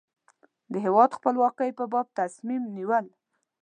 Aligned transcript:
د 0.71 0.73
هېواد 0.85 1.09
خپلواکۍ 1.17 1.71
په 1.77 1.85
باب 1.91 2.07
تصمیم 2.19 2.63
نیول. 2.75 3.05